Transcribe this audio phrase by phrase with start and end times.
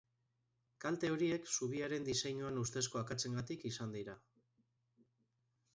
[0.85, 4.19] Kalte horiek zubiaren diseinuan ustezko akatsengatik izan dira.